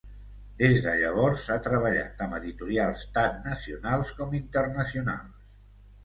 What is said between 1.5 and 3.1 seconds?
ha treballat amb editorials